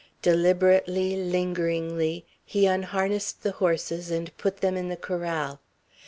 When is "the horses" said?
3.43-4.09